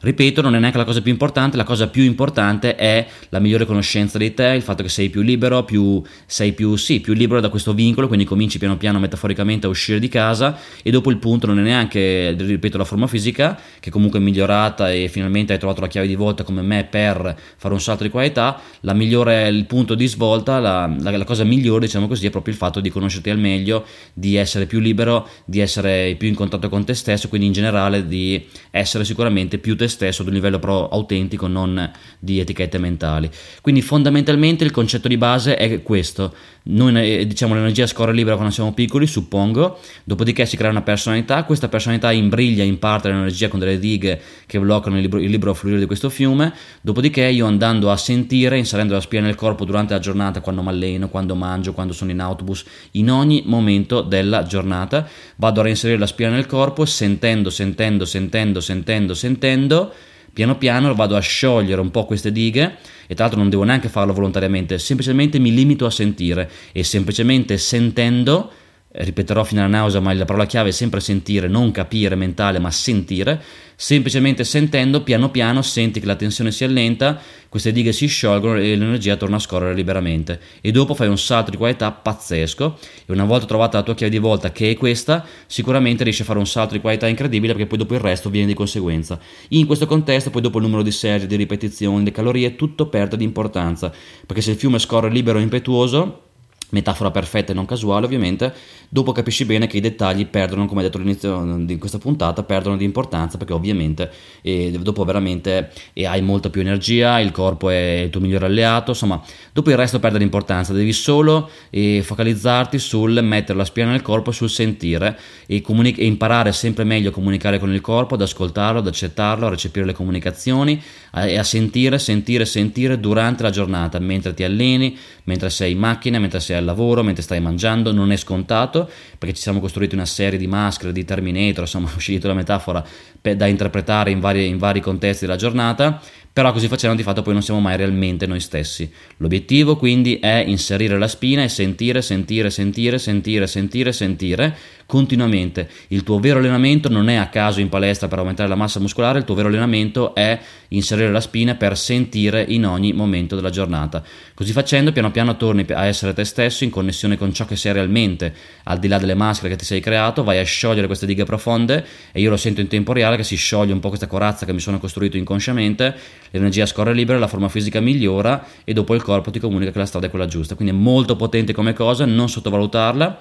Ripeto, 0.00 0.42
non 0.42 0.54
è 0.54 0.60
neanche 0.60 0.78
la 0.78 0.84
cosa 0.84 1.02
più 1.02 1.10
importante, 1.10 1.56
la 1.56 1.64
cosa 1.64 1.88
più 1.88 2.04
importante 2.04 2.76
è 2.76 3.04
la 3.30 3.40
migliore 3.40 3.66
conoscenza 3.66 4.16
di 4.16 4.32
te, 4.32 4.46
il 4.54 4.62
fatto 4.62 4.84
che 4.84 4.88
sei 4.88 5.08
più 5.08 5.22
libero, 5.22 5.64
più, 5.64 6.00
sei 6.24 6.52
più, 6.52 6.76
sì, 6.76 7.00
più 7.00 7.14
libero 7.14 7.40
da 7.40 7.48
questo 7.48 7.74
vincolo, 7.74 8.06
quindi 8.06 8.24
cominci 8.24 8.58
piano 8.58 8.76
piano 8.76 9.00
metaforicamente 9.00 9.66
a 9.66 9.70
uscire 9.70 9.98
di 9.98 10.06
casa 10.06 10.56
e 10.84 10.92
dopo 10.92 11.10
il 11.10 11.16
punto 11.16 11.48
non 11.48 11.58
è 11.58 11.62
neanche, 11.62 12.32
ripeto, 12.38 12.78
la 12.78 12.84
forma 12.84 13.08
fisica, 13.08 13.58
che 13.80 13.90
comunque 13.90 14.20
è 14.20 14.22
migliorata 14.22 14.92
e 14.92 15.08
finalmente 15.08 15.52
hai 15.52 15.58
trovato 15.58 15.80
la 15.80 15.88
chiave 15.88 16.06
di 16.06 16.14
volta 16.14 16.44
come 16.44 16.62
me 16.62 16.86
per 16.88 17.36
fare 17.56 17.74
un 17.74 17.80
salto 17.80 18.04
di 18.04 18.10
qualità, 18.10 18.60
la 18.82 18.94
migliore, 18.94 19.48
il 19.48 19.64
punto 19.64 19.96
di 19.96 20.06
svolta, 20.06 20.60
la, 20.60 20.94
la, 21.00 21.16
la 21.16 21.24
cosa 21.24 21.42
migliore, 21.42 21.86
diciamo 21.86 22.06
così, 22.06 22.28
è 22.28 22.30
proprio 22.30 22.52
il 22.52 22.58
fatto 22.60 22.78
di 22.78 22.88
conoscerti 22.88 23.30
al 23.30 23.38
meglio, 23.38 23.84
di 24.14 24.36
essere 24.36 24.66
più 24.66 24.78
libero, 24.78 25.28
di 25.44 25.58
essere 25.58 26.14
più 26.16 26.28
in 26.28 26.36
contatto 26.36 26.68
con 26.68 26.84
te 26.84 26.94
stesso, 26.94 27.28
quindi 27.28 27.48
in 27.48 27.52
generale 27.52 28.06
di 28.06 28.46
essere 28.70 29.04
sicuramente 29.04 29.58
più 29.58 29.76
te 29.76 29.86
stesso 29.88 30.22
ad 30.22 30.28
un 30.28 30.34
livello 30.34 30.58
però 30.58 30.88
autentico, 30.88 31.46
non 31.46 31.90
di 32.18 32.40
etichette 32.40 32.78
mentali. 32.78 33.30
Quindi 33.60 33.82
fondamentalmente 33.82 34.64
il 34.64 34.70
concetto 34.70 35.08
di 35.08 35.16
base 35.16 35.56
è 35.56 35.82
questo. 35.82 36.34
Noi 36.70 37.26
diciamo 37.26 37.54
l'energia 37.54 37.86
scorre 37.86 38.12
libera 38.12 38.34
quando 38.34 38.52
siamo 38.52 38.74
piccoli, 38.74 39.06
suppongo, 39.06 39.78
dopodiché 40.04 40.44
si 40.44 40.58
crea 40.58 40.68
una 40.68 40.82
personalità, 40.82 41.44
questa 41.44 41.68
personalità 41.68 42.12
imbriglia 42.12 42.62
in 42.62 42.78
parte 42.78 43.08
l'energia 43.08 43.48
con 43.48 43.58
delle 43.58 43.78
dighe 43.78 44.20
che 44.44 44.60
bloccano 44.60 44.96
il 44.96 45.02
libero, 45.02 45.22
il 45.22 45.30
libero 45.30 45.54
fluire 45.54 45.78
di 45.78 45.86
questo 45.86 46.10
fiume, 46.10 46.52
dopodiché 46.82 47.24
io 47.24 47.46
andando 47.46 47.90
a 47.90 47.96
sentire, 47.96 48.58
inserendo 48.58 48.92
la 48.92 49.00
spia 49.00 49.22
nel 49.22 49.34
corpo 49.34 49.64
durante 49.64 49.94
la 49.94 49.98
giornata, 49.98 50.42
quando 50.42 50.60
mi 50.60 50.68
alleno, 50.68 51.08
quando 51.08 51.34
mangio, 51.34 51.72
quando 51.72 51.94
sono 51.94 52.10
in 52.10 52.20
autobus, 52.20 52.62
in 52.92 53.10
ogni 53.10 53.44
momento 53.46 54.02
della 54.02 54.42
giornata, 54.42 55.08
vado 55.36 55.60
a 55.60 55.62
reinserire 55.62 55.98
la 55.98 56.06
spia 56.06 56.28
nel 56.28 56.44
corpo, 56.44 56.84
sentendo, 56.84 57.48
sentendo, 57.48 58.04
sentendo, 58.04 58.60
sentendo, 58.60 59.14
sentendo, 59.14 59.92
piano 60.32 60.56
piano 60.56 60.94
vado 60.94 61.16
a 61.16 61.20
sciogliere 61.20 61.80
un 61.80 61.90
po' 61.90 62.04
queste 62.04 62.32
dighe 62.32 62.76
e 63.06 63.14
tra 63.14 63.24
l'altro 63.24 63.40
non 63.40 63.50
devo 63.50 63.64
neanche 63.64 63.88
farlo 63.88 64.12
volontariamente, 64.12 64.78
semplicemente 64.78 65.38
mi 65.38 65.52
limito 65.52 65.86
a 65.86 65.90
sentire 65.90 66.50
e 66.72 66.84
semplicemente 66.84 67.56
sentendo 67.58 68.50
ripeterò 68.90 69.44
fino 69.44 69.60
alla 69.60 69.76
nausea, 69.76 70.00
ma 70.00 70.12
la 70.14 70.24
parola 70.24 70.46
chiave 70.46 70.70
è 70.70 70.72
sempre 70.72 71.00
sentire, 71.00 71.46
non 71.46 71.70
capire 71.70 72.14
mentale, 72.14 72.58
ma 72.58 72.70
sentire. 72.70 73.42
Semplicemente 73.80 74.42
sentendo, 74.42 75.02
piano 75.02 75.30
piano 75.30 75.62
senti 75.62 76.00
che 76.00 76.06
la 76.06 76.16
tensione 76.16 76.50
si 76.50 76.64
allenta, 76.64 77.20
queste 77.48 77.70
dighe 77.70 77.92
si 77.92 78.06
sciolgono 78.06 78.56
e 78.58 78.74
l'energia 78.74 79.14
torna 79.16 79.36
a 79.36 79.38
scorrere 79.38 79.74
liberamente. 79.74 80.40
E 80.60 80.72
dopo 80.72 80.94
fai 80.94 81.06
un 81.06 81.18
salto 81.18 81.50
di 81.52 81.56
qualità 81.56 81.92
pazzesco. 81.92 82.78
E 83.06 83.12
una 83.12 83.24
volta 83.24 83.46
trovata 83.46 83.76
la 83.76 83.84
tua 83.84 83.94
chiave 83.94 84.10
di 84.10 84.18
volta, 84.18 84.50
che 84.50 84.70
è 84.70 84.76
questa, 84.76 85.24
sicuramente 85.46 86.02
riesci 86.02 86.22
a 86.22 86.24
fare 86.24 86.38
un 86.38 86.46
salto 86.46 86.72
di 86.72 86.80
qualità 86.80 87.06
incredibile 87.06 87.52
perché 87.52 87.68
poi 87.68 87.78
dopo 87.78 87.94
il 87.94 88.00
resto 88.00 88.30
viene 88.30 88.48
di 88.48 88.54
conseguenza. 88.54 89.20
In 89.50 89.66
questo 89.66 89.86
contesto, 89.86 90.30
poi 90.30 90.42
dopo 90.42 90.58
il 90.58 90.64
numero 90.64 90.82
di 90.82 90.90
serie, 90.90 91.26
di 91.26 91.36
ripetizioni, 91.36 92.02
di 92.02 92.10
calorie, 92.10 92.56
tutto 92.56 92.88
perde 92.88 93.16
di 93.16 93.24
importanza. 93.24 93.92
Perché 94.26 94.42
se 94.42 94.52
il 94.52 94.56
fiume 94.56 94.80
scorre 94.80 95.08
libero 95.08 95.38
e 95.38 95.42
impetuoso, 95.42 96.22
metafora 96.70 97.10
perfetta 97.10 97.52
e 97.52 97.54
non 97.54 97.66
casuale 97.66 98.06
ovviamente, 98.06 98.52
dopo 98.88 99.12
capisci 99.12 99.44
bene 99.44 99.66
che 99.66 99.78
i 99.78 99.80
dettagli 99.80 100.26
perdono, 100.26 100.66
come 100.66 100.82
detto 100.82 100.98
all'inizio 100.98 101.56
di 101.60 101.78
questa 101.78 101.98
puntata, 101.98 102.42
perdono 102.42 102.76
di 102.76 102.84
importanza 102.84 103.38
perché 103.38 103.52
ovviamente 103.52 104.10
eh, 104.42 104.70
dopo 104.80 105.04
veramente 105.04 105.70
eh, 105.92 106.06
hai 106.06 106.22
molta 106.22 106.50
più 106.50 106.60
energia, 106.60 107.20
il 107.20 107.30
corpo 107.30 107.70
è 107.70 108.02
il 108.04 108.10
tuo 108.10 108.20
migliore 108.20 108.46
alleato, 108.46 108.90
insomma 108.90 109.22
dopo 109.52 109.70
il 109.70 109.76
resto 109.76 109.98
perde 109.98 110.18
di 110.18 110.24
importanza, 110.24 110.72
devi 110.72 110.92
solo 110.92 111.50
eh, 111.70 112.02
focalizzarti 112.02 112.78
sul 112.78 113.22
mettere 113.22 113.58
la 113.58 113.64
spina 113.64 113.90
nel 113.90 114.02
corpo, 114.02 114.30
sul 114.30 114.50
sentire 114.50 115.18
e, 115.46 115.60
comunic- 115.60 115.98
e 115.98 116.04
imparare 116.04 116.52
sempre 116.52 116.84
meglio 116.84 117.10
a 117.10 117.12
comunicare 117.12 117.58
con 117.58 117.72
il 117.72 117.80
corpo, 117.80 118.14
ad 118.14 118.22
ascoltarlo, 118.22 118.80
ad 118.80 118.86
accettarlo, 118.86 119.46
a 119.46 119.50
recepire 119.50 119.86
le 119.86 119.92
comunicazioni 119.92 120.80
e 121.14 121.38
a 121.38 121.42
sentire, 121.42 121.98
sentire, 121.98 122.44
sentire 122.44 123.00
durante 123.00 123.42
la 123.42 123.50
giornata, 123.50 123.98
mentre 123.98 124.34
ti 124.34 124.44
alleni, 124.44 124.96
mentre 125.24 125.50
sei 125.50 125.72
in 125.72 125.78
macchina, 125.78 126.18
mentre 126.18 126.40
sei 126.40 126.56
al 126.58 126.64
lavoro, 126.64 127.02
mentre 127.02 127.22
stai 127.22 127.40
mangiando, 127.40 127.92
non 127.92 128.12
è 128.12 128.16
scontato 128.16 128.88
perché 129.18 129.34
ci 129.34 129.42
siamo 129.42 129.60
costruiti 129.60 129.94
una 129.94 130.04
serie 130.04 130.38
di 130.38 130.46
maschere, 130.46 130.92
di 130.92 131.04
Terminator, 131.04 131.60
insomma 131.60 131.88
ho 131.94 131.98
scelto 131.98 132.28
la 132.28 132.34
metafora 132.34 132.84
per, 133.20 133.36
da 133.36 133.46
interpretare 133.46 134.10
in 134.10 134.20
vari, 134.20 134.46
in 134.46 134.58
vari 134.58 134.80
contesti 134.80 135.24
della 135.24 135.36
giornata, 135.36 136.00
però 136.38 136.52
così 136.52 136.68
facendo 136.68 136.94
di 136.94 137.02
fatto 137.02 137.22
poi 137.22 137.32
non 137.32 137.42
siamo 137.42 137.58
mai 137.58 137.76
realmente 137.76 138.24
noi 138.28 138.38
stessi. 138.38 138.88
L'obiettivo 139.16 139.74
quindi 139.74 140.20
è 140.20 140.44
inserire 140.46 140.96
la 140.96 141.08
spina 141.08 141.42
e 141.42 141.48
sentire, 141.48 142.00
sentire, 142.00 142.48
sentire, 142.48 143.00
sentire, 143.00 143.48
sentire, 143.48 143.92
sentire 143.92 144.56
continuamente. 144.86 145.68
Il 145.88 146.02
tuo 146.02 146.18
vero 146.18 146.38
allenamento 146.38 146.88
non 146.88 147.10
è 147.10 147.16
a 147.16 147.26
caso 147.26 147.60
in 147.60 147.68
palestra 147.68 148.08
per 148.08 148.20
aumentare 148.20 148.48
la 148.48 148.54
massa 148.54 148.80
muscolare, 148.80 149.18
il 149.18 149.24
tuo 149.24 149.34
vero 149.34 149.48
allenamento 149.48 150.14
è 150.14 150.38
inserire 150.68 151.10
la 151.10 151.20
spina 151.20 151.56
per 151.56 151.76
sentire 151.76 152.42
in 152.48 152.64
ogni 152.64 152.94
momento 152.94 153.34
della 153.34 153.50
giornata. 153.50 154.02
Così 154.32 154.52
facendo 154.52 154.90
piano 154.92 155.10
piano 155.10 155.36
torni 155.36 155.66
a 155.72 155.84
essere 155.84 156.14
te 156.14 156.24
stesso 156.24 156.64
in 156.64 156.70
connessione 156.70 157.18
con 157.18 157.34
ciò 157.34 157.44
che 157.44 157.56
sei 157.56 157.74
realmente, 157.74 158.32
al 158.62 158.78
di 158.78 158.88
là 158.88 158.98
delle 158.98 159.14
maschere 159.14 159.50
che 159.50 159.56
ti 159.56 159.66
sei 159.66 159.80
creato, 159.80 160.24
vai 160.24 160.38
a 160.38 160.44
sciogliere 160.44 160.86
queste 160.86 161.04
dighe 161.04 161.24
profonde 161.24 161.84
e 162.12 162.20
io 162.20 162.30
lo 162.30 162.38
sento 162.38 162.62
in 162.62 162.68
tempo 162.68 162.94
reale 162.94 163.16
che 163.16 163.24
si 163.24 163.36
scioglie 163.36 163.74
un 163.74 163.80
po' 163.80 163.88
questa 163.88 164.06
corazza 164.06 164.46
che 164.46 164.54
mi 164.54 164.60
sono 164.60 164.78
costruito 164.78 165.18
inconsciamente 165.18 165.94
l'energia 166.30 166.66
scorre 166.66 166.92
libera, 166.92 167.18
la 167.18 167.26
forma 167.26 167.48
fisica 167.48 167.80
migliora 167.80 168.44
e 168.64 168.72
dopo 168.72 168.94
il 168.94 169.02
corpo 169.02 169.30
ti 169.30 169.38
comunica 169.38 169.70
che 169.70 169.78
la 169.78 169.86
strada 169.86 170.06
è 170.06 170.10
quella 170.10 170.26
giusta. 170.26 170.54
Quindi 170.54 170.74
è 170.74 170.76
molto 170.76 171.16
potente 171.16 171.52
come 171.52 171.72
cosa, 171.72 172.04
non 172.04 172.28
sottovalutarla. 172.28 173.18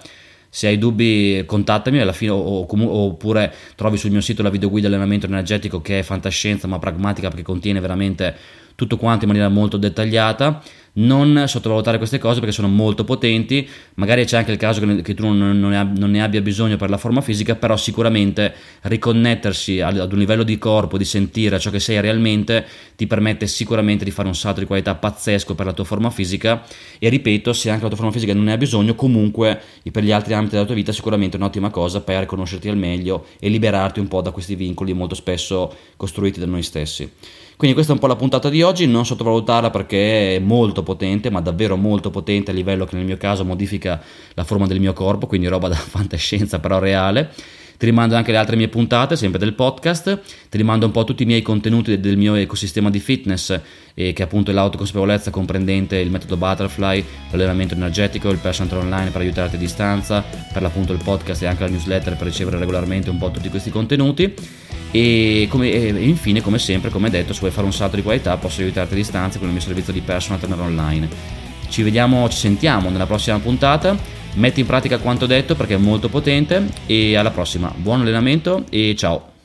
Se 0.49 0.67
hai 0.67 0.77
dubbi 0.77 1.43
contattami 1.45 1.99
alla 1.99 2.13
fine, 2.13 2.31
o, 2.31 2.65
oppure 2.65 3.53
trovi 3.75 3.97
sul 3.97 4.11
mio 4.11 4.21
sito 4.21 4.41
la 4.41 4.49
videoguida 4.49 4.87
allenamento 4.87 5.25
energetico 5.25 5.81
che 5.81 5.99
è 5.99 6.03
fantascienza 6.03 6.67
ma 6.67 6.79
pragmatica 6.79 7.27
perché 7.27 7.43
contiene 7.43 7.81
veramente 7.81 8.35
tutto 8.73 8.95
quanto 8.95 9.25
in 9.25 9.31
maniera 9.31 9.49
molto 9.49 9.75
dettagliata 9.75 10.61
non 10.97 11.43
sottovalutare 11.47 11.97
queste 11.97 12.17
cose 12.17 12.39
perché 12.39 12.53
sono 12.53 12.67
molto 12.67 13.03
potenti, 13.03 13.67
magari 13.95 14.25
c'è 14.25 14.37
anche 14.37 14.51
il 14.51 14.57
caso 14.57 14.79
che, 15.01 15.13
tu 15.13 15.27
non, 15.27 15.59
ne 15.59 16.21
abbia 16.21 16.41
bisogno 16.41 16.77
per 16.77 16.89
la 16.89 16.97
forma 16.97 17.21
fisica, 17.21 17.55
però 17.55 17.75
sicuramente 17.77 18.53
riconnettersi 18.83 19.81
ad 19.81 20.11
un 20.11 20.17
livello 20.17 20.43
di 20.43 20.57
corpo, 20.57 20.97
di 20.97 21.05
sentire 21.05 21.55
a 21.55 21.59
ciò 21.59 21.69
che 21.69 21.79
sei 21.79 22.01
realmente, 22.01 22.65
ti 22.95 23.07
permette 23.07 23.47
sicuramente 23.47 24.03
di 24.03 24.11
fare 24.11 24.27
un 24.27 24.35
salto 24.35 24.59
di 24.59 24.65
qualità 24.65 24.95
pazzesco 24.95 25.55
per 25.55 25.65
la 25.65 25.73
tua 25.73 25.83
forma 25.83 26.09
fisica 26.09 26.63
e 26.99 27.09
ripeto, 27.09 27.53
se 27.53 27.69
anche 27.69 27.83
la 27.83 27.89
tua 27.89 27.97
forma 27.97 28.11
fisica 28.11 28.33
non 28.33 28.45
ne 28.45 28.53
ha 28.53 28.57
bisogno, 28.57 28.95
comunque 28.95 29.59
per 29.91 30.03
gli 30.03 30.11
altri 30.11 30.33
ambiti 30.33 30.55
della 30.55 30.65
tua 30.65 30.75
vita 30.75 30.91
sicuramente 30.91 31.37
è 31.37 31.39
un'ottima 31.39 31.69
cosa 31.69 32.01
per 32.01 32.25
conoscerti 32.25 32.69
al 32.69 32.77
meglio 32.77 33.27
e 33.39 33.49
liberarti 33.49 33.99
un 33.99 34.07
po' 34.07 34.21
da 34.21 34.31
questi 34.31 34.55
vincoli 34.55 34.93
molto 34.93 35.15
spesso 35.15 35.73
costruiti 35.95 36.39
da 36.39 36.45
noi 36.45 36.63
stessi. 36.63 37.09
Quindi 37.57 37.75
questa 37.75 37.93
è 37.93 37.95
un 37.95 38.01
po' 38.01 38.07
la 38.07 38.15
puntata 38.15 38.49
di 38.49 38.61
oggi, 38.61 38.85
non 38.85 39.03
sottovalutarla 39.03 39.71
perché 39.71 40.35
è 40.35 40.39
molto 40.39 40.83
potente, 40.83 41.31
ma 41.31 41.41
davvero 41.41 41.75
molto 41.75 42.11
potente 42.11 42.51
a 42.51 42.53
livello 42.53 42.85
che 42.85 42.95
nel 42.95 43.03
mio 43.03 43.17
caso 43.17 43.43
modifica 43.43 43.99
la 44.35 44.43
forma 44.43 44.67
del 44.67 44.79
mio 44.79 44.93
corpo, 44.93 45.25
quindi 45.25 45.47
roba 45.47 45.67
da 45.67 45.73
fantascienza 45.97 46.59
però 46.59 46.77
reale. 46.77 47.31
Ti 47.75 47.85
rimando 47.85 48.15
anche 48.15 48.31
le 48.31 48.37
altre 48.37 48.55
mie 48.55 48.67
puntate, 48.67 49.15
sempre 49.15 49.39
del 49.39 49.53
podcast, 49.53 50.21
ti 50.49 50.57
rimando 50.57 50.85
un 50.85 50.91
po' 50.91 51.03
tutti 51.03 51.23
i 51.23 51.25
miei 51.25 51.41
contenuti 51.41 51.99
del 51.99 52.17
mio 52.17 52.35
ecosistema 52.35 52.91
di 52.91 52.99
fitness, 52.99 53.59
eh, 53.95 54.13
che 54.13 54.21
appunto 54.21 54.51
è 54.51 54.53
l'autoconsapevolezza 54.53 55.31
comprendente 55.31 55.97
il 55.97 56.11
metodo 56.11 56.37
Butterfly, 56.37 57.03
l'allenamento 57.31 57.73
energetico, 57.73 58.29
il 58.29 58.37
personal 58.37 58.77
online 58.77 59.09
per 59.09 59.21
aiutarti 59.21 59.55
a 59.55 59.59
distanza, 59.59 60.23
per 60.53 60.61
l'appunto 60.61 60.93
il 60.93 61.01
podcast 61.03 61.41
e 61.41 61.47
anche 61.47 61.63
la 61.63 61.69
newsletter 61.69 62.17
per 62.17 62.27
ricevere 62.27 62.59
regolarmente 62.59 63.09
un 63.09 63.17
po' 63.17 63.31
tutti 63.31 63.49
questi 63.49 63.71
contenuti. 63.71 64.33
E, 64.91 65.47
come, 65.49 65.71
e, 65.71 65.87
infine, 66.03 66.41
come 66.41 66.59
sempre, 66.59 66.89
come 66.89 67.09
detto, 67.09 67.33
se 67.33 67.39
vuoi 67.39 67.51
fare 67.51 67.65
un 67.65 67.73
salto 67.73 67.95
di 67.95 68.01
qualità, 68.01 68.37
posso 68.37 68.61
aiutarti 68.61 68.93
a 68.93 68.95
distanza 68.95 69.37
con 69.37 69.47
il 69.47 69.53
mio 69.53 69.61
servizio 69.61 69.93
di 69.93 70.01
personal 70.01 70.39
trainer 70.39 70.59
online. 70.59 71.09
Ci 71.69 71.83
vediamo, 71.83 72.29
ci 72.29 72.37
sentiamo 72.37 72.89
nella 72.89 73.05
prossima 73.05 73.39
puntata. 73.39 73.95
Metti 74.33 74.59
in 74.59 74.65
pratica 74.65 74.99
quanto 74.99 75.25
detto 75.25 75.55
perché 75.55 75.73
è 75.73 75.77
molto 75.77 76.09
potente. 76.09 76.67
E 76.85 77.15
alla 77.15 77.31
prossima, 77.31 77.73
buon 77.75 78.01
allenamento 78.01 78.63
e 78.69 78.95
ciao! 78.95 79.35